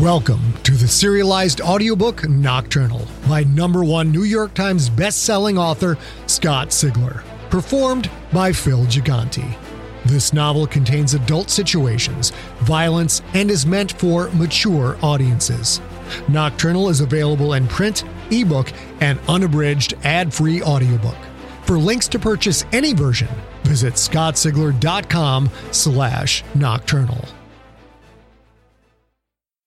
[0.00, 6.70] Welcome to the serialized audiobook Nocturnal by number one New York Times best-selling author Scott
[6.70, 9.56] Sigler, performed by Phil Gigante.
[10.04, 15.80] This novel contains adult situations, violence, and is meant for mature audiences.
[16.26, 21.18] Nocturnal is available in print, ebook, and unabridged ad-free audiobook.
[21.66, 23.28] For links to purchase any version,
[23.62, 27.24] visit scottsigler.com slash nocturnal.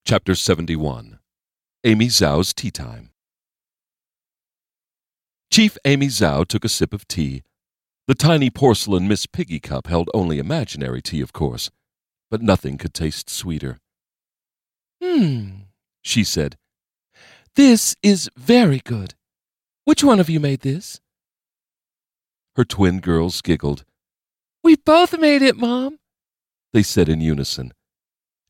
[0.09, 1.19] Chapter 71
[1.83, 3.09] Amy Zou's Tea Time.
[5.52, 7.44] Chief Amy Zou took a sip of tea.
[8.08, 11.69] The tiny porcelain Miss Piggy cup held only imaginary tea, of course,
[12.31, 13.80] but nothing could taste sweeter.
[15.03, 15.64] Hmm,
[16.02, 16.55] she said.
[17.55, 19.14] This is very good.
[19.83, 21.02] Which one of you made this?
[22.55, 23.83] Her twin girls giggled.
[24.64, 25.99] We both made it, Mom,
[26.71, 27.73] they said in unison.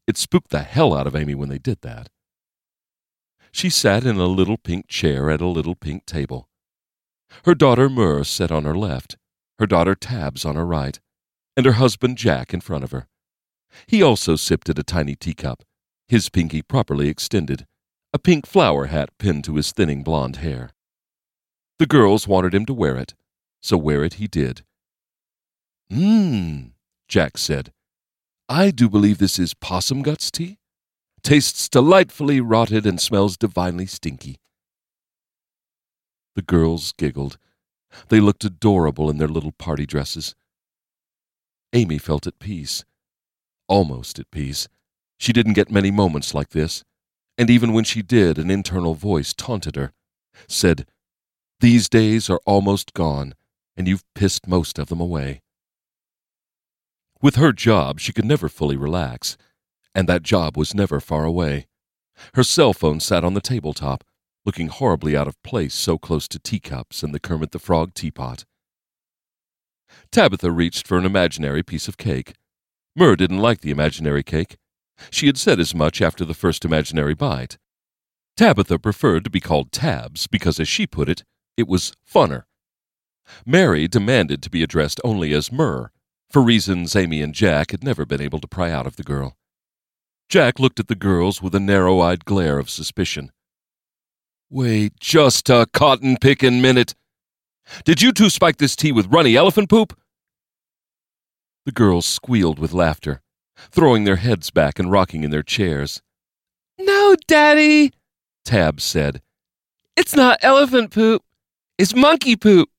[0.08, 2.09] It spooked the hell out of Amy when they did that.
[3.52, 6.47] She sat in a little pink chair at a little pink table.
[7.45, 9.17] Her daughter Mur sat on her left,
[9.59, 10.99] her daughter Tabs on her right,
[11.55, 13.08] and her husband Jack in front of her.
[13.86, 15.64] He also sipped at a tiny teacup,
[16.08, 17.65] his pinky properly extended,
[18.14, 20.71] a pink flower hat pinned to his thinning blonde hair.
[21.80, 23.14] The girls wanted him to wear it,
[23.61, 24.64] so wear it he did.
[25.92, 26.71] Mmm,
[27.08, 27.71] Jack said.
[28.49, 30.58] I do believe this is possum guts tea.
[31.21, 34.37] Tastes delightfully rotted and smells divinely stinky.
[36.35, 37.37] The girls giggled.
[38.08, 40.35] They looked adorable in their little party dresses.
[41.73, 42.85] Amy felt at peace.
[43.67, 44.69] Almost at peace.
[45.17, 46.83] She didn't get many moments like this,
[47.37, 49.91] and even when she did, an internal voice taunted her,
[50.47, 50.85] said,
[51.59, 53.33] These days are almost gone,
[53.75, 55.41] and you've pissed most of them away.
[57.22, 59.38] With her job, she could never fully relax,
[59.95, 61.67] and that job was never far away.
[62.33, 64.04] Her cell phone sat on the tabletop,
[64.45, 68.45] looking horribly out of place so close to teacups and the Kermit the Frog teapot.
[70.11, 72.33] Tabitha reached for an imaginary piece of cake.
[72.95, 74.58] Mur didn't like the imaginary cake.
[75.10, 77.58] She had said as much after the first imaginary bite.
[78.36, 81.23] Tabitha preferred to be called Tabs because, as she put it,
[81.56, 82.44] it was funner.
[83.45, 85.92] Mary demanded to be addressed only as Mur,
[86.30, 89.38] for reasons Amy and Jack had never been able to pry out of the girl.
[90.30, 93.32] Jack looked at the girls with a narrow eyed glare of suspicion.
[94.49, 96.95] Wait just a cotton pickin' minute.
[97.83, 99.98] Did you two spike this tea with runny elephant poop?
[101.65, 103.21] The girls squealed with laughter,
[103.71, 106.02] throwing their heads back and rocking in their chairs.
[106.80, 107.92] No, Daddy,
[108.45, 109.21] Tab said.
[109.98, 111.23] It's not elephant poop.
[111.77, 112.70] It's monkey poop.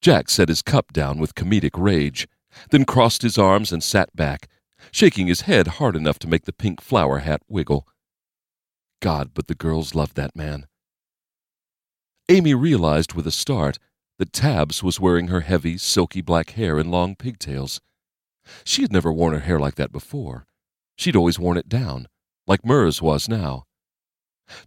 [0.00, 2.28] Jack set his cup down with comedic rage,
[2.70, 4.48] then crossed his arms and sat back,
[4.90, 7.86] shaking his head hard enough to make the pink flower hat wiggle.
[9.00, 10.66] God, but the girls loved that man.
[12.28, 13.78] Amy realized with a start
[14.18, 17.80] that Tabs was wearing her heavy, silky black hair in long pigtails.
[18.64, 20.46] She had never worn her hair like that before.
[20.96, 22.08] She'd always worn it down,
[22.46, 23.64] like Mur's was now.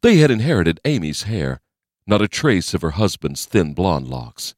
[0.01, 1.61] They had inherited Amy's hair,
[2.05, 4.53] not a trace of her husband's thin blonde locks.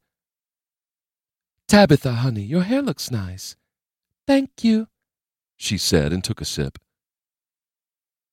[1.72, 3.56] Tabitha, honey, your hair looks nice.
[4.26, 4.88] Thank you,
[5.56, 6.78] she said and took a sip.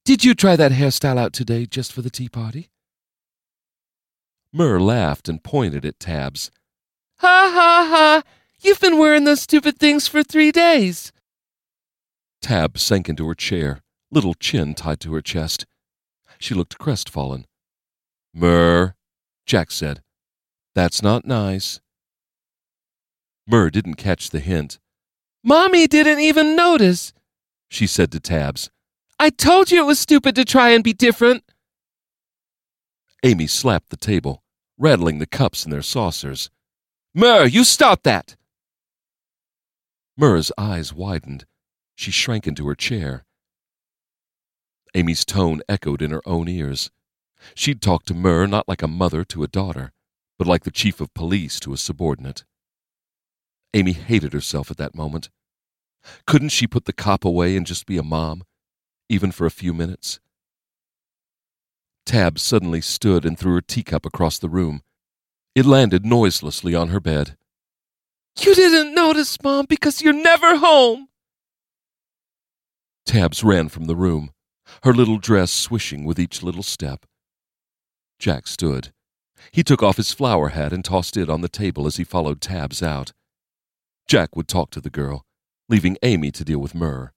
[0.03, 2.69] Did you try that hairstyle out today just for the tea party?
[4.51, 6.51] Mur laughed and pointed at Tabs.
[7.19, 8.23] Ha ha ha!
[8.59, 11.13] You've been wearing those stupid things for three days.
[12.41, 13.79] Tab sank into her chair,
[14.11, 15.65] little chin tied to her chest.
[16.39, 17.45] She looked crestfallen.
[18.33, 18.95] Mur,
[19.45, 20.01] Jack said.
[20.75, 21.79] That's not nice.
[23.49, 24.77] Mur didn't catch the hint.
[25.43, 27.13] Mommy didn't even notice,
[27.67, 28.69] she said to Tabs.
[29.19, 31.43] I told you it was stupid to try and be different.
[33.23, 34.43] Amy slapped the table,
[34.77, 36.51] rattling the cups in their saucers.
[37.15, 38.35] Mur, you stop that!
[40.15, 41.45] Mur's eyes widened.
[41.95, 43.25] She shrank into her chair.
[44.93, 46.91] Amy's tone echoed in her own ears.
[47.55, 49.91] She'd talked to Mur not like a mother to a daughter,
[50.37, 52.43] but like the chief of police to a subordinate.
[53.73, 55.29] Amy hated herself at that moment.
[56.25, 58.43] Couldn't she put the cop away and just be a mom,
[59.09, 60.19] even for a few minutes?
[62.05, 64.81] Tab suddenly stood and threw her teacup across the room.
[65.53, 67.37] It landed noiselessly on her bed.
[68.39, 71.09] You didn't notice, Mom, because you're never home.
[73.05, 74.31] Tabs ran from the room,
[74.83, 77.05] her little dress swishing with each little step.
[78.19, 78.93] Jack stood.
[79.51, 82.41] He took off his flower hat and tossed it on the table as he followed
[82.41, 83.13] Tabs out.
[84.09, 85.23] Jack would talk to the girl,
[85.69, 87.11] leaving Amy to deal with Mur.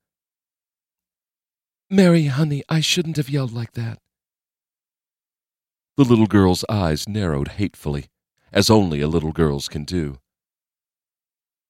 [1.88, 3.98] Mary, honey, I shouldn't have yelled like that.
[5.96, 8.08] The little girl's eyes narrowed hatefully,
[8.52, 10.18] as only a little girl's can do.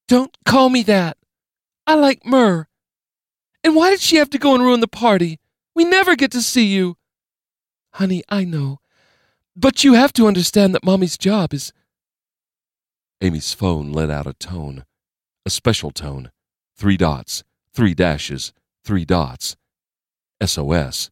[0.08, 1.18] Don't call me that.
[1.86, 2.66] I like Mur.
[3.62, 5.38] And why did she have to go and ruin the party?
[5.72, 6.96] We never get to see you.
[7.92, 8.80] Honey, I know.
[9.54, 11.72] But you have to understand that Mommy's job is.
[13.20, 14.84] Amy's phone let out a tone,
[15.44, 16.30] a special tone.
[16.76, 17.42] Three dots,
[17.72, 18.52] three dashes,
[18.84, 19.56] three dots.
[20.44, 21.10] SOS.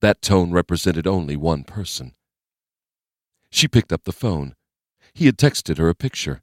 [0.00, 2.14] That tone represented only one person.
[3.50, 4.54] She picked up the phone.
[5.14, 6.42] He had texted her a picture.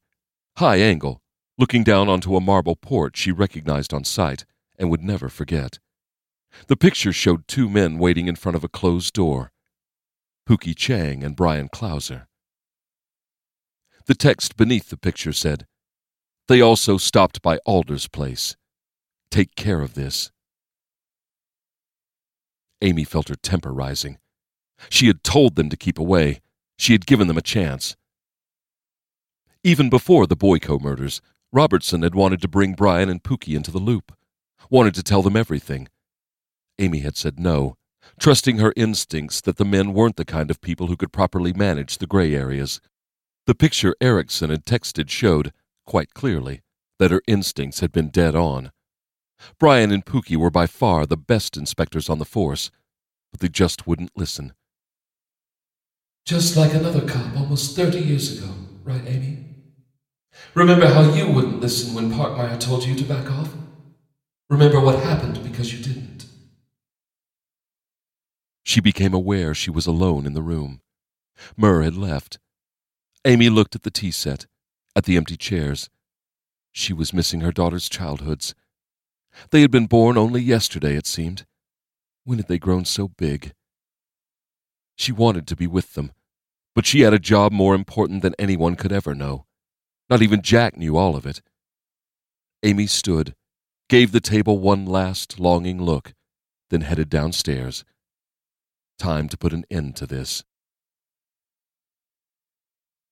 [0.58, 1.22] High angle,
[1.58, 4.46] looking down onto a marble porch she recognized on sight
[4.78, 5.80] and would never forget.
[6.68, 9.52] The picture showed two men waiting in front of a closed door
[10.48, 12.28] Pookie Chang and Bryan Clauser.
[14.06, 15.66] The text beneath the picture said,
[16.48, 18.56] They also stopped by Alder's place.
[19.32, 20.32] Take care of this.
[22.82, 24.20] Amy felt her temper rising.
[24.90, 26.42] She had told them to keep away.
[26.78, 27.96] She had given them a chance.
[29.64, 31.22] Even before the BoyCo murders,
[31.52, 34.12] Robertson had wanted to bring Bryan and Pookie into the loop,
[34.70, 35.88] wanted to tell them everything.
[36.78, 37.76] Amy had said no,
[38.20, 41.98] trusting her instincts that the men weren't the kind of people who could properly manage
[41.98, 42.80] the gray areas.
[43.48, 45.52] The picture Erickson had texted showed,
[45.86, 46.62] quite clearly,
[47.00, 48.72] that her instincts had been dead on.
[49.60, 52.72] Bryan and Pookie were by far the best inspectors on the force,
[53.32, 54.54] but they just wouldn't listen.
[56.26, 58.52] Just like another cop almost 30 years ago,
[58.84, 59.46] right, Amy?
[60.54, 63.54] Remember how you wouldn't listen when Parkmeyer told you to back off?
[64.50, 66.26] Remember what happened because you didn't.
[68.64, 70.82] She became aware she was alone in the room.
[71.56, 72.40] Mur had left.
[73.24, 74.46] Amy looked at the tea set,
[74.96, 75.90] at the empty chairs.
[76.72, 78.56] She was missing her daughter's childhoods
[79.52, 81.46] they had been born only yesterday, it seemed.
[82.24, 83.54] When had they grown so big?
[84.96, 86.12] She wanted to be with them,
[86.74, 89.46] but she had a job more important than anyone could ever know.
[90.10, 91.42] Not even Jack knew all of it.
[92.64, 93.36] Amy stood,
[93.90, 96.14] gave the table one last longing look,
[96.70, 97.84] then headed downstairs.
[98.98, 100.44] Time to put an end to this.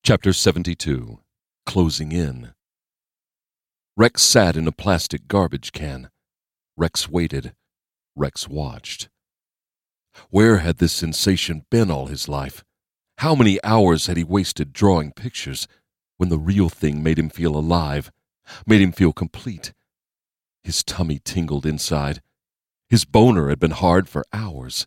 [0.04, 1.20] Chapter 72
[1.66, 2.54] Closing In
[3.96, 6.10] Rex sat in a plastic garbage can.
[6.78, 7.54] Rex waited.
[8.16, 9.10] Rex watched.
[10.30, 12.64] Where had this sensation been all his life?
[13.20, 15.68] How many hours had he wasted drawing pictures
[16.18, 18.12] when the real thing made him feel alive,
[18.68, 19.74] made him feel complete?
[20.64, 22.22] His tummy tingled inside.
[22.90, 24.86] His boner had been hard for hours.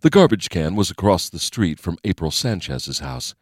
[0.00, 3.34] The garbage can was across the street from April Sanchez's house.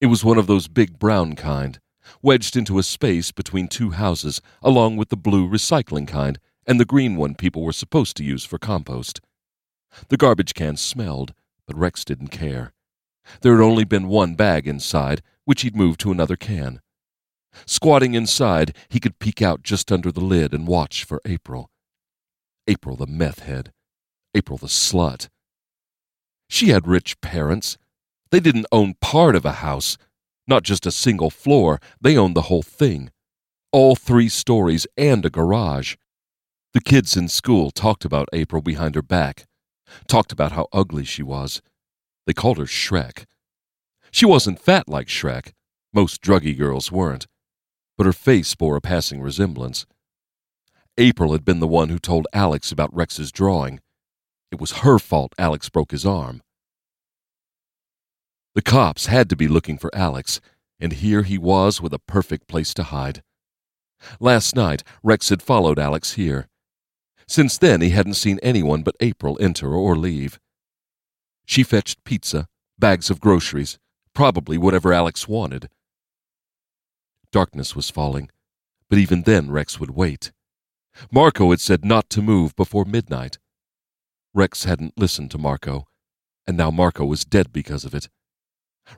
[0.00, 1.80] It was one of those big brown kind,
[2.22, 6.38] wedged into a space between two houses, along with the blue recycling kind
[6.68, 9.20] and the green one people were supposed to use for compost.
[10.08, 11.32] The garbage can smelled,
[11.66, 12.74] but Rex didn't care.
[13.40, 16.80] There had only been one bag inside, which he'd moved to another can.
[17.66, 21.70] Squatting inside, he could peek out just under the lid and watch for April.
[22.66, 23.72] April the meth head.
[24.34, 25.28] April the slut.
[26.50, 27.78] She had rich parents.
[28.30, 29.96] They didn't own part of a house,
[30.46, 33.10] not just a single floor, they owned the whole thing.
[33.72, 35.96] All three stories and a garage.
[36.74, 39.46] The kids in school talked about April behind her back,
[40.06, 41.62] talked about how ugly she was.
[42.26, 43.24] They called her Shrek.
[44.10, 45.52] She wasn't fat like Shrek,
[45.92, 47.26] most druggy girls weren't,
[47.96, 49.86] but her face bore a passing resemblance.
[50.98, 53.80] April had been the one who told Alex about Rex's drawing.
[54.50, 56.42] It was her fault Alex broke his arm.
[58.54, 60.40] The cops had to be looking for Alex,
[60.80, 63.22] and here he was with a perfect place to hide.
[64.20, 66.48] Last night, Rex had followed Alex here.
[67.26, 70.38] Since then, he hadn't seen anyone but April enter or leave.
[71.44, 72.46] She fetched pizza,
[72.78, 73.78] bags of groceries,
[74.14, 75.68] probably whatever Alex wanted.
[77.32, 78.30] Darkness was falling,
[78.88, 80.32] but even then Rex would wait.
[81.12, 83.38] Marco had said not to move before midnight.
[84.34, 85.86] Rex hadn't listened to Marco,
[86.46, 88.08] and now Marco was dead because of it.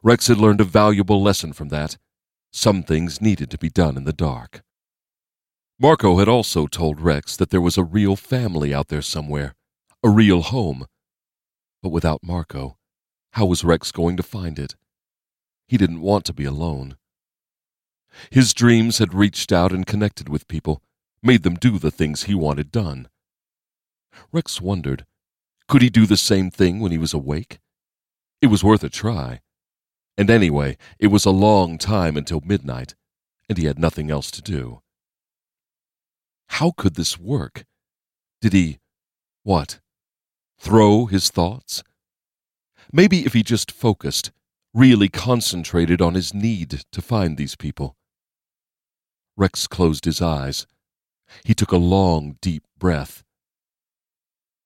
[0.02, 1.98] Rex had learned a valuable lesson from that.
[2.52, 4.62] Some things needed to be done in the dark.
[5.78, 9.54] Marco had also told Rex that there was a real family out there somewhere,
[10.02, 10.86] a real home.
[11.82, 12.76] But without Marco,
[13.32, 14.74] how was Rex going to find it?
[15.68, 16.96] He didn't want to be alone.
[18.30, 20.82] His dreams had reached out and connected with people,
[21.22, 23.08] made them do the things he wanted done.
[24.32, 25.06] Rex wondered,
[25.68, 27.60] could he do the same thing when he was awake?
[28.42, 29.40] It was worth a try.
[30.20, 32.94] And anyway, it was a long time until midnight,
[33.48, 34.82] and he had nothing else to do.
[36.48, 37.64] How could this work?
[38.42, 38.80] Did he,
[39.44, 39.80] what,
[40.58, 41.82] throw his thoughts?
[42.92, 44.30] Maybe if he just focused,
[44.74, 47.96] really concentrated on his need to find these people.
[49.38, 50.66] Rex closed his eyes.
[51.44, 53.24] He took a long, deep breath.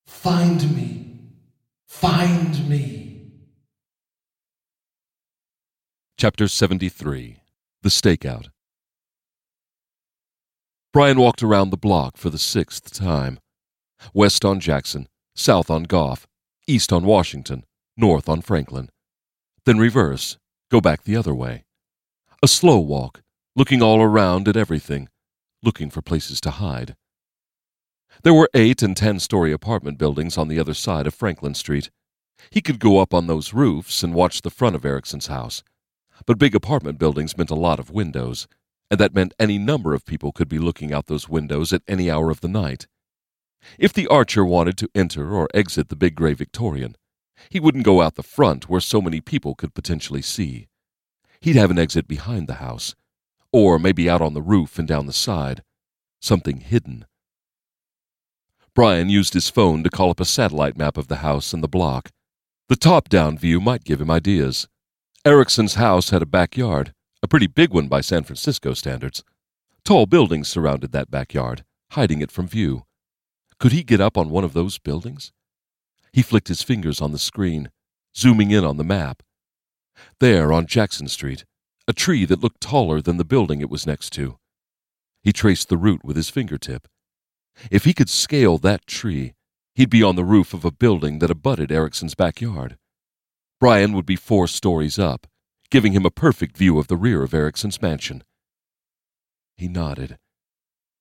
[0.04, 1.16] Find me.
[1.86, 3.13] Find me.
[6.16, 7.38] Chapter 73
[7.82, 8.46] The Stakeout
[10.92, 13.40] Bryan walked around the block for the sixth time.
[14.14, 16.28] West on Jackson, south on Gough,
[16.68, 17.64] east on Washington,
[17.96, 18.90] north on Franklin.
[19.66, 20.38] Then reverse,
[20.70, 21.64] go back the other way.
[22.44, 23.22] A slow walk,
[23.56, 25.08] looking all around at everything,
[25.64, 26.94] looking for places to hide.
[28.22, 31.90] There were eight and ten story apartment buildings on the other side of Franklin Street.
[32.50, 35.64] He could go up on those roofs and watch the front of Erickson's house.
[36.26, 38.46] But big apartment buildings meant a lot of windows,
[38.90, 42.10] and that meant any number of people could be looking out those windows at any
[42.10, 42.86] hour of the night.
[43.78, 46.96] If the archer wanted to enter or exit the big gray Victorian,
[47.50, 50.68] he wouldn't go out the front where so many people could potentially see.
[51.40, 52.94] He'd have an exit behind the house,
[53.52, 55.62] or maybe out on the roof and down the side,
[56.20, 57.06] something hidden.
[58.74, 61.68] Bryan used his phone to call up a satellite map of the house and the
[61.68, 62.10] block.
[62.68, 64.66] The top down view might give him ideas.
[65.26, 69.24] Erickson's house had a backyard, a pretty big one by San Francisco standards.
[69.82, 72.84] Tall buildings surrounded that backyard, hiding it from view.
[73.58, 75.32] Could he get up on one of those buildings?
[76.12, 77.70] He flicked his fingers on the screen,
[78.14, 79.22] zooming in on the map.
[80.20, 81.46] There, on Jackson Street,
[81.88, 84.36] a tree that looked taller than the building it was next to.
[85.22, 86.86] He traced the route with his fingertip.
[87.70, 89.32] If he could scale that tree,
[89.74, 92.76] he'd be on the roof of a building that abutted Erickson's backyard.
[93.64, 95.26] Bryan would be four stories up,
[95.70, 98.22] giving him a perfect view of the rear of Erickson's mansion.
[99.56, 100.18] He nodded.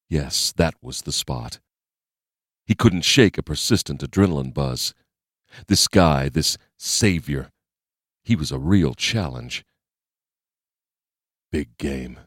[0.09, 1.59] Yes, that was the spot.
[2.65, 4.93] He couldn't shake a persistent adrenaline buzz.
[5.67, 7.49] This guy, this savior,
[8.23, 9.65] he was a real challenge.
[11.51, 12.17] Big game.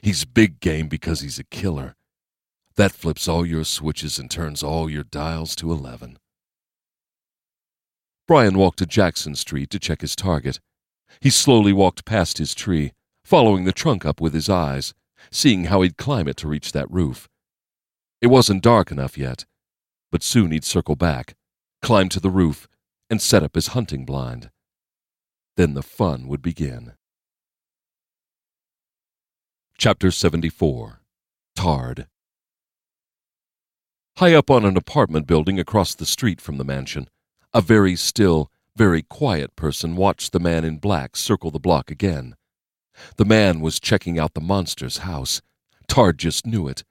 [0.00, 1.94] He's big game because he's a killer.
[2.76, 6.16] That flips all your switches and turns all your dials to 11.
[8.30, 10.60] Bryan walked to Jackson Street to check his target.
[11.20, 12.92] He slowly walked past his tree,
[13.24, 14.94] following the trunk up with his eyes,
[15.32, 17.28] seeing how he'd climb it to reach that roof.
[18.20, 19.46] It wasn't dark enough yet,
[20.12, 21.34] but soon he'd circle back,
[21.82, 22.68] climb to the roof,
[23.10, 24.52] and set up his hunting blind.
[25.56, 26.92] Then the fun would begin.
[29.76, 31.00] Chapter 74
[31.56, 32.06] Tard
[34.18, 37.08] High up on an apartment building across the street from the mansion,
[37.52, 42.36] a very still, very quiet person watched the man in black circle the block again.
[43.16, 45.40] The man was checking out the monster's house.
[45.88, 46.84] Tard just knew it.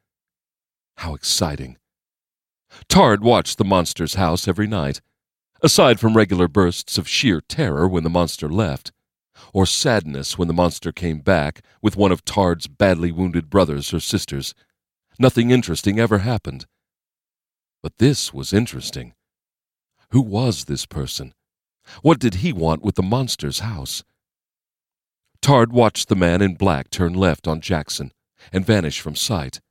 [0.98, 1.78] How exciting.
[2.88, 5.02] Tard watched the monster's house every night.
[5.62, 8.92] Aside from regular bursts of sheer terror when the monster left,
[9.54, 14.00] or sadness when the monster came back with one of Tard's badly wounded brothers or
[14.00, 14.54] sisters,
[15.18, 16.66] nothing interesting ever happened.
[17.82, 19.14] But this was interesting.
[20.12, 21.34] Who was this person?
[22.02, 24.04] What did he want with the monster's house?
[25.42, 28.12] Tard watched the man in black turn left on Jackson
[28.52, 29.62] and vanish from sight.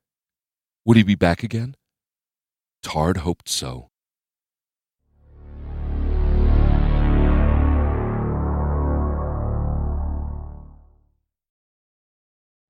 [0.84, 1.74] Would he be back again?
[2.82, 3.90] Tard hoped so.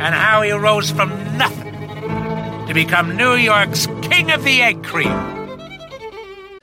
[0.00, 1.74] and how he rose from nothing
[2.66, 5.12] to become New York's King of the Egg Cream.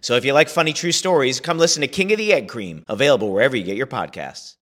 [0.01, 2.83] So if you like funny true stories, come listen to King of the Egg Cream,
[2.87, 4.55] available wherever you get your podcasts.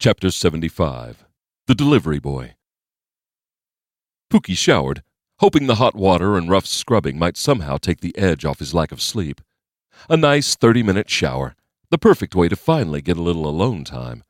[0.00, 1.24] Chapter 75
[1.68, 2.56] The Delivery Boy.
[4.32, 5.04] Pookie showered,
[5.38, 8.90] hoping the hot water and rough scrubbing might somehow take the edge off his lack
[8.90, 9.40] of sleep.
[10.08, 11.54] A nice 30 minute shower,
[11.90, 14.24] the perfect way to finally get a little alone time.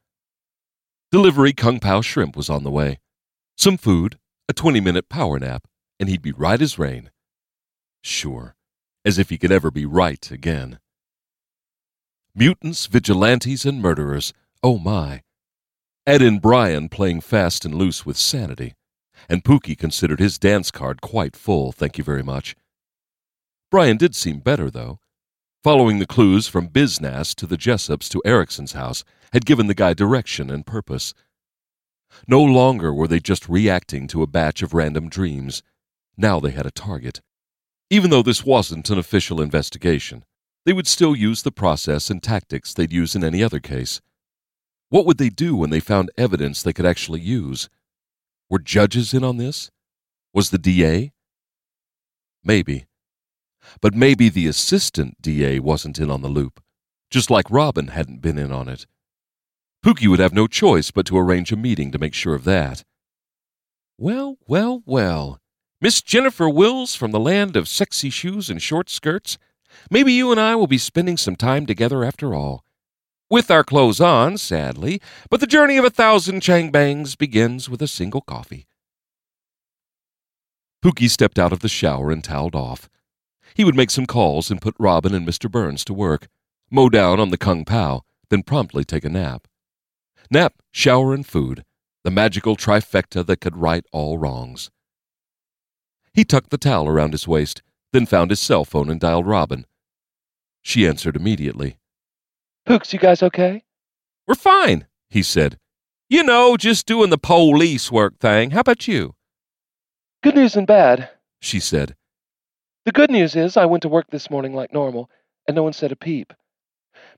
[1.11, 2.99] Delivery Kung Pao shrimp was on the way.
[3.57, 5.67] Some food, a 20 minute power nap,
[5.99, 7.11] and he'd be right as rain.
[8.03, 8.55] Sure,
[9.05, 10.79] as if he could ever be right again.
[12.35, 15.23] Mutants, vigilantes, and murderers, oh my.
[16.07, 18.75] Ed and Bryan playing fast and loose with sanity,
[19.29, 22.57] and Pookie considered his dance card quite full, thank you very much.
[23.71, 24.99] Bryan did seem better, though.
[25.63, 29.95] Following the clues from Biznast to the Jessops to Erickson's house had given the guy
[29.95, 31.15] direction and purpose.
[32.27, 35.63] No longer were they just reacting to a batch of random dreams.
[36.17, 37.21] Now they had a target.
[37.91, 40.25] Even though this wasn't an official investigation,
[40.67, 44.01] they would still use the process and tactics they'd use in any other case.
[44.89, 47.69] What would they do when they found evidence they could actually use?
[48.51, 49.71] Were judges in on this?
[50.35, 51.13] Was the DA?
[52.43, 52.87] Maybe.
[53.81, 56.63] But maybe the assistant DA wasn't in on the loop,
[57.11, 58.87] just like Robin hadn't been in on it.
[59.85, 62.85] Pookie would have no choice but to arrange a meeting to make sure of that.
[63.99, 65.41] Well, well, well.
[65.81, 69.39] Miss Jennifer Wills from the land of sexy shoes and short skirts,
[69.91, 72.65] maybe you and I will be spending some time together after all
[73.33, 77.89] with our clothes on, sadly, but the journey of a thousand changbangs begins with a
[77.89, 78.67] single coffee.
[80.85, 82.91] Pookie stepped out of the shower and toweled off.
[83.55, 85.51] He would make some calls and put Robin and Mr.
[85.51, 86.29] Burns to work,
[86.71, 89.47] mow down on the Kung Pao, then promptly take a nap.
[90.31, 91.65] Nap, shower, and food,
[92.05, 94.71] the magical trifecta that could right all wrongs.
[96.15, 97.63] He tucked the towel around his waist,
[97.93, 99.67] then found his cell phone and dialed Robin.
[100.63, 101.79] She answered immediately.
[102.65, 103.65] Pooks, you guys okay?
[104.27, 105.59] We're fine, he said.
[106.09, 108.53] You know, just doing the police work thing.
[108.53, 109.15] How about you?
[110.23, 111.11] Good news and bad,
[111.41, 111.97] she said.
[112.85, 115.09] The good news is I went to work this morning like normal,
[115.47, 116.33] and no one said a peep.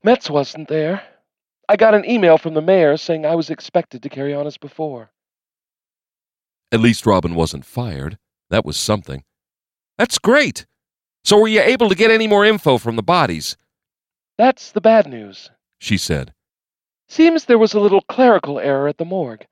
[0.03, 1.03] Metz wasn't there.
[1.68, 4.59] I got an email from the mayor saying I was expected to carry on as
[4.59, 5.11] before.
[6.70, 8.18] At least Robin wasn't fired.
[8.50, 9.24] That was something.
[9.96, 10.66] That's great.
[11.24, 13.57] So were you able to get any more info from the bodies?
[14.37, 16.35] That's the bad news, she said.
[17.09, 19.46] Seems there was a little clerical error at the morgue.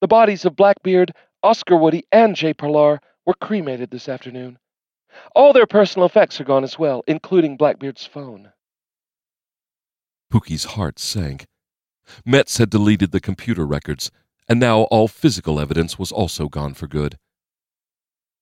[0.00, 1.12] The bodies of Blackbeard,
[1.44, 4.58] Oscar Woody, and Jay Parlar were cremated this afternoon.
[5.34, 8.52] All their personal effects are gone as well, including Blackbeard's phone.
[10.32, 11.46] Pookie's heart sank.
[12.24, 14.10] Metz had deleted the computer records,
[14.48, 17.18] and now all physical evidence was also gone for good.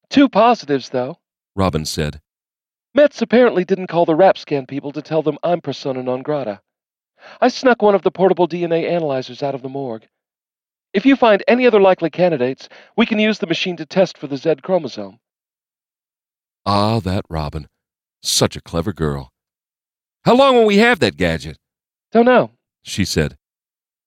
[0.09, 1.19] Two positives, though,
[1.55, 2.21] Robin said.
[2.95, 6.61] Metz apparently didn't call the RapScan people to tell them I'm persona non grata.
[7.41, 10.07] I snuck one of the portable DNA analyzers out of the morgue.
[10.93, 14.27] If you find any other likely candidates, we can use the machine to test for
[14.27, 15.21] the Z chromosome.
[16.65, 17.69] Ah, that Robin.
[18.23, 19.33] Such a clever girl.
[20.25, 21.59] How long will we have that gadget?
[22.13, 22.51] Don't know,
[22.83, 23.37] she said.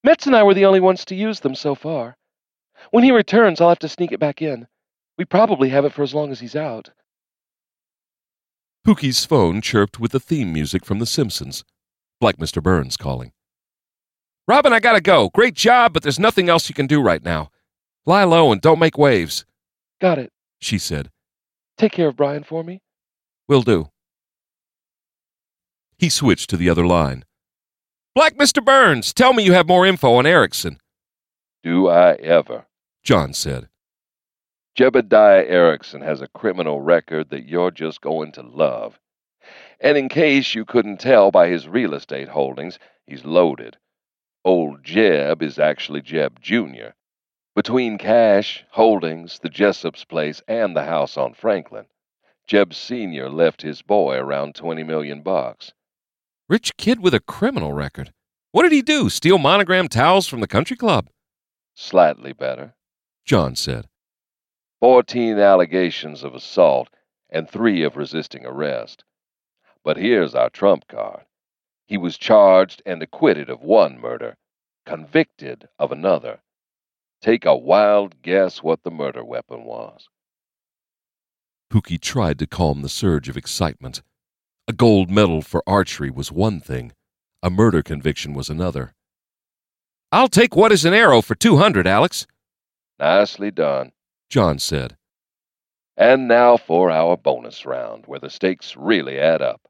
[0.04, 2.16] Metz and I were the only ones to use them so far.
[2.92, 4.68] When he returns, I'll have to sneak it back in.
[5.18, 6.92] We probably have it for as long as he's out.
[8.86, 11.64] Pookie's phone chirped with the theme music from The Simpsons,
[12.22, 12.62] like Mr.
[12.62, 13.32] Burns calling.
[14.48, 15.30] Robin, I gotta go.
[15.30, 17.50] Great job, but there's nothing else you can do right now.
[18.06, 19.44] Lie low and don't make waves.
[20.00, 21.10] Got it, she said.
[21.78, 22.82] Take care of Bryan for me.
[23.48, 23.90] Will do.
[25.98, 27.24] He switched to the other line.
[28.14, 28.64] Black Mr.
[28.64, 30.80] Burns, tell me you have more info on Erickson.
[31.64, 32.66] Do I ever?
[33.04, 33.68] John said.
[34.78, 39.00] Jebediah Erickson has a criminal record that you're just going to love.
[39.80, 43.78] And in case you couldn't tell by his real estate holdings, he's loaded.
[44.44, 46.92] Old Jeb is actually Jeb Jr.
[47.56, 51.86] Between cash, holdings, the Jessop's place, and the house on Franklin,
[52.46, 53.30] Jeb Sr.
[53.30, 55.72] left his boy around 20 million bucks.
[56.50, 58.12] Rich kid with a criminal record.
[58.52, 59.10] What did he do?
[59.10, 61.10] Steal monogram towels from the country club?
[61.76, 62.76] Slightly better,
[63.24, 63.88] John said.
[64.82, 66.90] 14 allegations of assault
[67.30, 69.06] and three of resisting arrest.
[69.82, 71.24] But here's our trump card.
[71.88, 74.36] He was charged and acquitted of one murder,
[74.86, 76.42] convicted of another.
[77.26, 80.10] Take a wild guess what the murder weapon was.
[81.74, 84.04] Pookie tried to calm the surge of excitement.
[84.68, 86.92] A gold medal for archery was one thing,
[87.42, 88.94] a murder conviction was another.
[90.12, 92.28] I'll take what is an arrow for 200, Alex.
[93.00, 93.94] Nicely done,
[94.30, 94.96] John said.
[95.98, 99.62] And now for our bonus round, where the stakes really add up.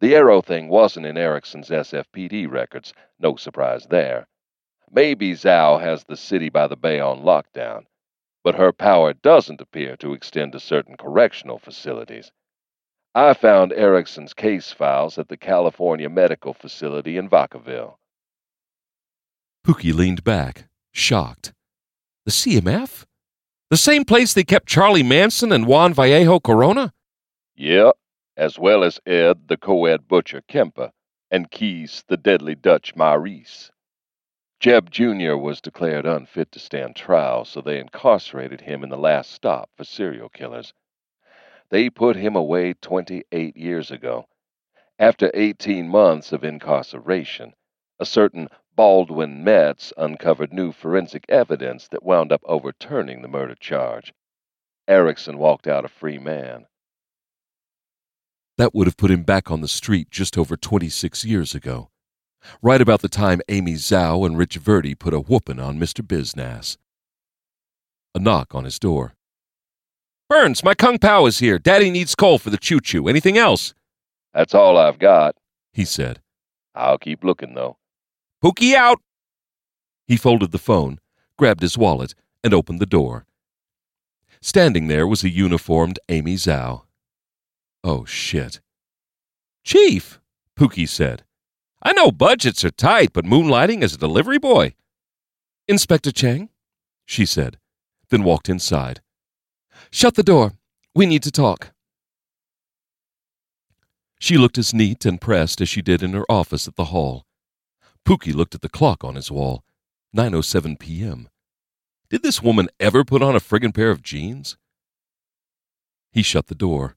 [0.00, 4.26] The arrow thing wasn't in Erickson's SFPD records, no surprise there.
[4.94, 7.86] Maybe Zou has the city by the bay on lockdown,
[8.44, 12.30] but her power doesn't appear to extend to certain correctional facilities.
[13.12, 17.96] I found Erickson's case files at the California Medical Facility in Vacaville.
[19.66, 21.52] Pookie leaned back, shocked.
[22.24, 23.04] The CMF?
[23.70, 26.92] The same place they kept Charlie Manson and Juan Vallejo Corona?
[27.56, 27.96] Yep,
[28.36, 30.92] as well as Ed, the co-ed butcher Kemper,
[31.32, 33.72] and Keys, the deadly Dutch Maurice.
[34.64, 35.36] Jeb Jr.
[35.36, 39.84] was declared unfit to stand trial, so they incarcerated him in the last stop for
[39.84, 40.72] serial killers.
[41.68, 44.26] They put him away 28 years ago.
[44.98, 47.52] After 18 months of incarceration,
[48.00, 54.14] a certain Baldwin Metz uncovered new forensic evidence that wound up overturning the murder charge.
[54.88, 56.64] Erickson walked out a free man.
[58.56, 61.90] That would have put him back on the street just over 26 years ago
[62.62, 66.06] right about the time Amy Zou and Rich Verdi put a whoopin' on Mr.
[66.06, 66.76] Biznass.
[68.14, 69.14] A knock on his door.
[70.28, 71.58] Burns, my Kung Pao is here.
[71.58, 73.08] Daddy needs coal for the choo choo.
[73.08, 73.74] Anything else?
[74.32, 75.36] That's all I've got,
[75.72, 76.20] he said.
[76.74, 77.76] I'll keep looking, though.
[78.42, 79.00] Pookie out!
[80.06, 80.98] He folded the phone,
[81.38, 83.26] grabbed his wallet, and opened the door.
[84.40, 86.82] Standing there was a uniformed Amy Zou.
[87.82, 88.60] Oh, shit.
[89.62, 90.20] Chief,
[90.58, 91.24] Pookie said.
[91.84, 94.74] I know budgets are tight, but moonlighting as a delivery boy.
[95.68, 96.48] Inspector Chang,
[97.04, 97.58] she said,
[98.08, 99.02] then walked inside.
[99.90, 100.54] Shut the door.
[100.94, 101.72] We need to talk.
[104.18, 107.26] She looked as neat and pressed as she did in her office at the hall.
[108.06, 109.64] Pookie looked at the clock on his wall.
[110.16, 111.28] 9.07 p.m.
[112.08, 114.56] Did this woman ever put on a friggin' pair of jeans?
[116.12, 116.96] He shut the door.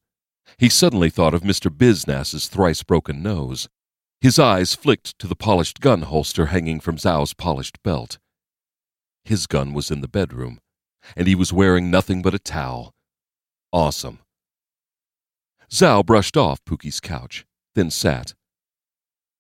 [0.57, 1.75] He suddenly thought of Mr.
[1.75, 3.67] Biznass's thrice broken nose.
[4.19, 8.17] His eyes flicked to the polished gun holster hanging from Zou's polished belt.
[9.23, 10.59] His gun was in the bedroom,
[11.15, 12.93] and he was wearing nothing but a towel.
[13.71, 14.19] Awesome.
[15.71, 18.33] Zou brushed off Pookie's couch, then sat.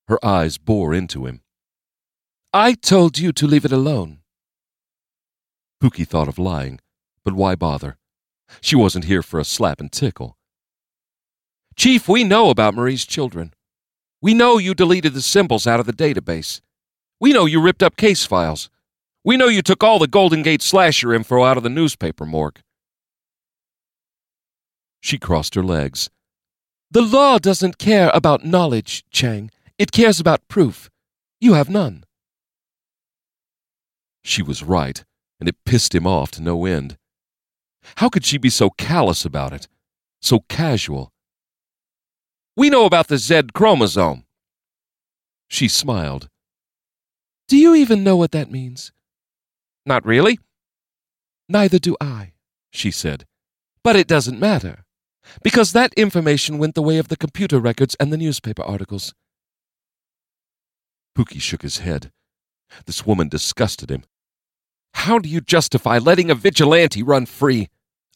[0.07, 1.41] Her eyes bore into him.
[2.53, 4.19] I told you to leave it alone.
[5.81, 6.79] Pookie thought of lying,
[7.23, 7.97] but why bother?
[8.61, 10.37] She wasn't here for a slap and tickle.
[11.75, 13.53] Chief, we know about Marie's children.
[14.21, 16.61] We know you deleted the symbols out of the database.
[17.19, 18.69] We know you ripped up case files.
[19.23, 22.59] We know you took all the Golden Gate slasher info out of the newspaper morgue.
[25.01, 26.09] She crossed her legs.
[26.89, 29.51] The law doesn't care about knowledge, Chang.
[29.77, 30.89] It cares about proof.
[31.39, 32.03] You have none.
[34.23, 35.03] She was right,
[35.39, 36.97] and it pissed him off to no end.
[37.97, 39.67] How could she be so callous about it?
[40.21, 41.11] So casual?
[42.57, 44.25] We know about the Z chromosome.
[45.47, 46.27] She smiled.
[47.47, 48.91] Do you even know what that means?
[49.85, 50.39] Not really.
[51.47, 52.33] Neither do I,
[52.71, 53.25] she said.
[53.83, 54.85] But it doesn't matter,
[55.43, 59.13] because that information went the way of the computer records and the newspaper articles.
[61.15, 62.11] Pookie shook his head.
[62.87, 64.03] This woman disgusted him.
[64.95, 67.69] How do you justify letting a vigilante run free,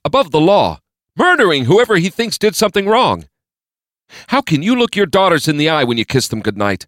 [0.04, 0.80] above the law,
[1.15, 3.27] murdering whoever he thinks did something wrong?
[4.28, 6.88] How can you look your daughters in the eye when you kiss them goodnight?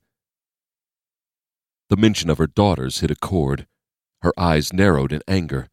[1.89, 3.67] The mention of her daughters hit a chord.
[4.21, 5.69] Her eyes narrowed in anger.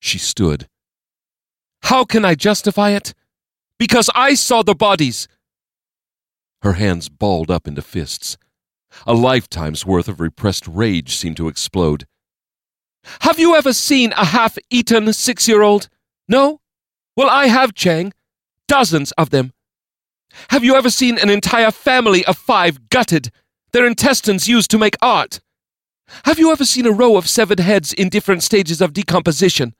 [0.00, 0.68] She stood.
[1.82, 3.14] How can I justify it?
[3.78, 5.28] Because I saw the bodies.
[6.62, 8.36] Her hands balled up into fists.
[9.06, 12.06] A lifetime's worth of repressed rage seemed to explode.
[13.20, 15.88] Have you ever seen a half eaten six year old?
[16.28, 16.60] No?
[17.16, 18.12] Well, I have, Chang.
[18.66, 19.52] Dozens of them.
[20.50, 23.30] Have you ever seen an entire family of five gutted,
[23.72, 25.40] their intestines used to make art?
[26.24, 29.74] Have you ever seen a row of severed heads in different stages of decomposition?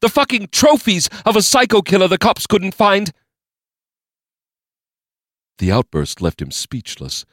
[0.00, 3.12] The fucking trophies of a psycho killer the cops couldn't find?
[5.58, 7.24] The outburst left him speechless.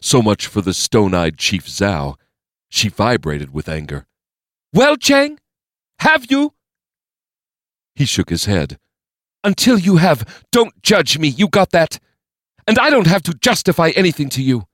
[0.00, 2.14] So much for the stone eyed Chief Zou.
[2.68, 4.06] She vibrated with anger.
[4.72, 5.38] Well, Chang,
[5.98, 6.54] have you?
[7.94, 8.78] He shook his head.
[9.42, 11.98] Until you have, don't judge me, you got that?
[12.66, 14.64] And I don't have to justify anything to you.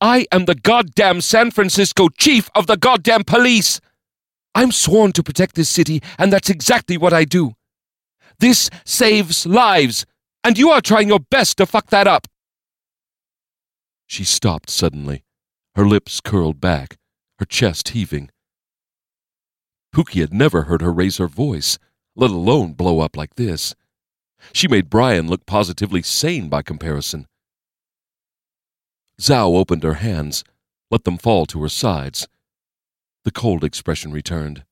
[0.00, 3.80] I am the goddamn San Francisco chief of the goddamn police.
[4.54, 7.52] I'm sworn to protect this city, and that's exactly what I do.
[8.40, 10.06] This saves lives,
[10.44, 12.26] and you are trying your best to fuck that up.
[14.06, 15.24] She stopped suddenly,
[15.74, 16.96] her lips curled back,
[17.38, 18.30] her chest heaving.
[19.94, 21.78] Pookie had never heard her raise her voice,
[22.18, 23.74] let alone blow up like this.
[24.52, 27.26] She made Bryan look positively sane by comparison.
[29.20, 30.44] Zou opened her hands,
[30.90, 32.28] let them fall to her sides.
[33.24, 34.64] The cold expression returned.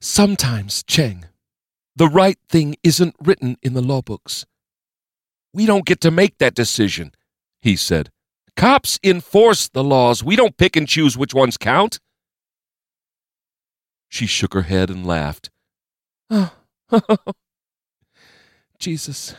[0.00, 1.26] Sometimes, Chang,
[1.94, 4.46] the right thing isn't written in the law books.
[5.52, 7.12] We don't get to make that decision,
[7.60, 8.10] he said.
[8.56, 10.24] Cops enforce the laws.
[10.24, 11.98] We don't pick and choose which ones count.
[14.10, 15.50] She shook her head and laughed.
[16.28, 16.52] Oh,
[18.78, 19.34] Jesus,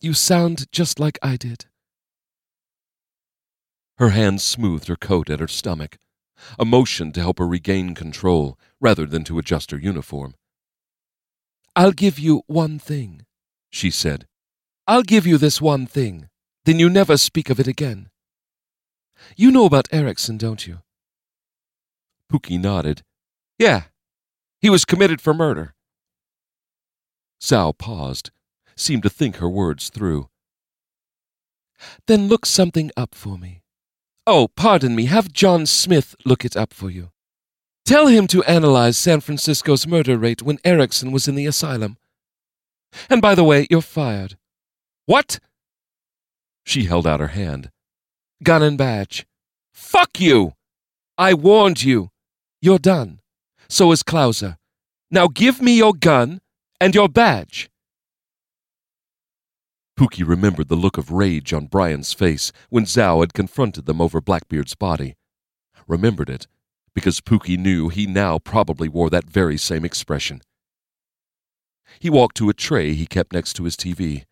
[0.00, 1.64] you sound just like I did.
[3.96, 5.96] Her hand smoothed her coat at her stomach,
[6.58, 10.34] a motion to help her regain control rather than to adjust her uniform.
[11.74, 13.24] I'll give you one thing,
[13.70, 14.26] she said.
[14.86, 16.28] I'll give you this one thing.
[16.66, 18.10] Then you never speak of it again.
[19.36, 20.80] You know about Erickson, don't you?
[22.30, 23.02] Pookie nodded.
[23.58, 23.84] Yeah.
[24.64, 25.74] He was committed for murder.
[27.38, 28.30] Sal paused,
[28.74, 30.30] seemed to think her words through.
[32.06, 33.60] Then look something up for me.
[34.26, 37.10] Oh, pardon me, have John Smith look it up for you.
[37.84, 41.98] Tell him to analyze San Francisco's murder rate when Erickson was in the asylum.
[43.10, 44.38] And by the way, you're fired.
[45.04, 45.40] What?
[46.64, 47.70] She held out her hand.
[48.42, 49.26] Gun and badge.
[49.74, 50.54] Fuck you!
[51.18, 52.08] I warned you.
[52.62, 53.20] You're done.
[53.68, 54.56] So is Clauser.
[55.10, 56.40] Now give me your gun
[56.80, 57.70] and your badge.
[59.98, 64.20] Pookie remembered the look of rage on Bryan's face when Zou had confronted them over
[64.20, 65.14] Blackbeard's body.
[65.86, 66.48] Remembered it
[66.94, 70.40] because Pookie knew he now probably wore that very same expression.
[71.98, 74.24] He walked to a tray he kept next to his TV.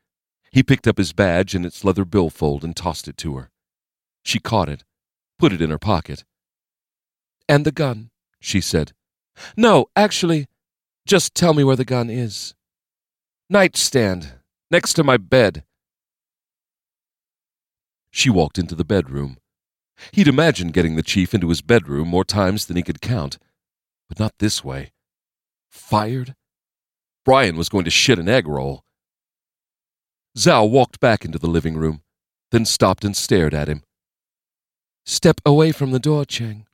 [0.50, 3.50] He picked up his badge and its leather billfold and tossed it to her.
[4.24, 4.84] She caught it,
[5.38, 6.24] put it in her pocket.
[7.48, 8.92] And the gun, she said.
[9.56, 10.46] No, actually,
[11.06, 12.54] just tell me where the gun is.
[13.50, 14.34] Nightstand,
[14.70, 15.64] next to my bed.
[18.10, 19.38] She walked into the bedroom.
[20.12, 23.38] He'd imagined getting the chief into his bedroom more times than he could count,
[24.08, 24.92] but not this way.
[25.70, 26.34] Fired?
[27.24, 28.84] Bryan was going to shit an egg roll.
[30.36, 32.02] Zou walked back into the living room,
[32.50, 33.82] then stopped and stared at him.
[35.04, 36.66] Step away from the door, Chang.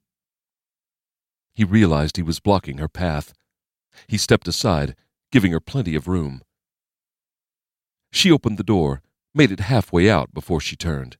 [1.58, 3.34] He realized he was blocking her path.
[4.06, 4.94] He stepped aside,
[5.32, 6.42] giving her plenty of room.
[8.12, 9.02] She opened the door,
[9.34, 11.16] made it halfway out before she turned.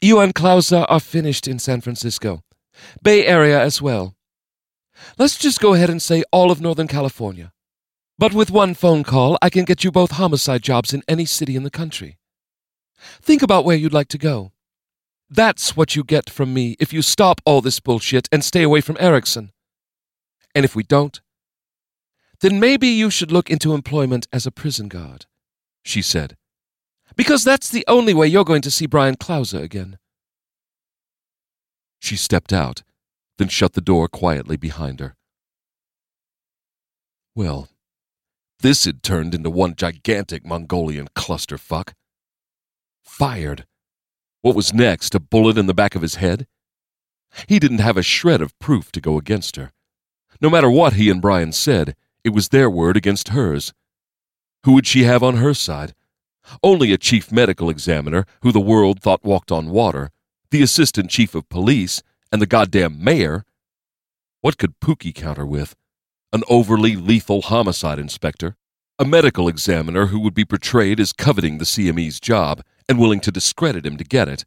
[0.00, 2.42] You and Clauser are finished in San Francisco.
[3.00, 4.16] Bay Area as well.
[5.18, 7.52] Let's just go ahead and say all of Northern California.
[8.18, 11.54] But with one phone call, I can get you both homicide jobs in any city
[11.54, 12.18] in the country.
[13.22, 14.50] Think about where you'd like to go.
[15.34, 18.80] That's what you get from me if you stop all this bullshit and stay away
[18.80, 19.50] from Erickson.
[20.54, 21.20] And if we don't,
[22.38, 25.26] then maybe you should look into employment as a prison guard,
[25.82, 26.36] she said.
[27.16, 29.98] Because that's the only way you're going to see Bryan Clauser again.
[31.98, 32.84] She stepped out,
[33.36, 35.16] then shut the door quietly behind her.
[37.34, 37.68] Well,
[38.60, 41.94] this had turned into one gigantic Mongolian clusterfuck.
[43.02, 43.66] Fired.
[44.44, 45.14] What was next?
[45.14, 46.46] A bullet in the back of his head?
[47.48, 49.72] He didn't have a shred of proof to go against her.
[50.38, 53.72] No matter what he and Bryan said, it was their word against hers.
[54.64, 55.94] Who would she have on her side?
[56.62, 60.10] Only a chief medical examiner who the world thought walked on water,
[60.50, 63.46] the assistant chief of police, and the goddamn mayor.
[64.42, 65.74] What could Pookie counter with?
[66.34, 68.56] An overly lethal homicide inspector?
[68.98, 73.32] A medical examiner who would be portrayed as coveting the CME's job and willing to
[73.32, 74.44] discredit him to get it?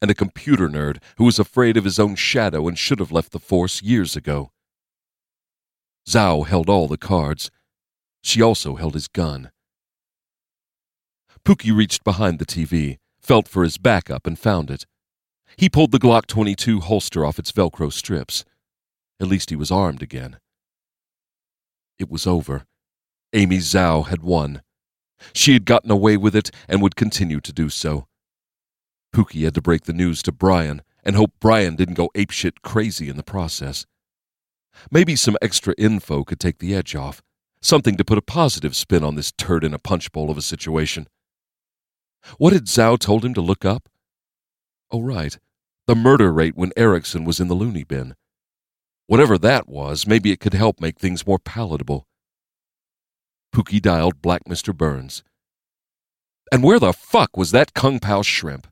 [0.00, 3.32] And a computer nerd who was afraid of his own shadow and should have left
[3.32, 4.52] the force years ago?
[6.08, 7.50] Zou held all the cards.
[8.22, 9.50] She also held his gun.
[11.44, 14.86] Pookie reached behind the TV, felt for his backup, and found it.
[15.56, 18.44] He pulled the Glock 22 holster off its Velcro strips.
[19.20, 20.38] At least he was armed again.
[21.98, 22.64] It was over.
[23.32, 24.62] Amy Zou had won.
[25.32, 28.06] She had gotten away with it and would continue to do so.
[29.14, 33.08] Pookie had to break the news to Bryan and hope Bryan didn't go apeshit crazy
[33.08, 33.86] in the process.
[34.90, 37.22] Maybe some extra info could take the edge off,
[37.60, 40.42] something to put a positive spin on this turd in a punch bowl of a
[40.42, 41.08] situation.
[42.36, 43.88] What had Zou told him to look up?
[44.90, 45.38] Oh, right,
[45.86, 48.14] the murder rate when Erickson was in the loony bin.
[49.06, 52.06] Whatever that was, maybe it could help make things more palatable.
[53.54, 54.76] Pookie dialed Black Mr.
[54.76, 55.22] Burns.
[56.50, 58.66] And where the fuck was that Kung Pao shrimp?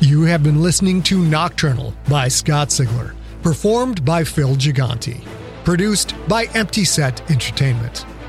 [0.00, 5.24] You have been listening to Nocturnal by Scott Sigler, performed by Phil Gigante,
[5.64, 8.04] produced by Empty Set Entertainment.